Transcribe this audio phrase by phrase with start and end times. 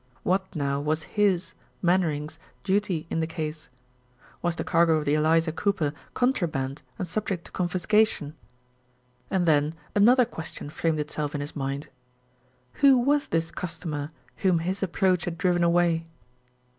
[0.23, 1.53] What now was his
[1.83, 3.69] Mainwaring's duty in the case?
[4.41, 8.33] Was the cargo of the Eliza Cooper contraband and subject to confiscation?
[9.29, 11.89] And then another question framed itself in his mind:
[12.81, 16.07] Who was this customer whom his approach had driven away?